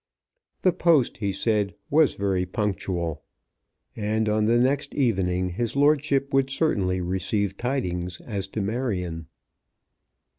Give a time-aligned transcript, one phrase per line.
[0.63, 3.21] The post, he said, was very punctual;
[3.95, 9.27] and on the next evening his lordship would certainly receive tidings as to Marion.